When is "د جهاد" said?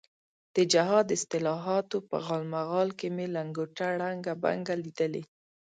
0.55-1.07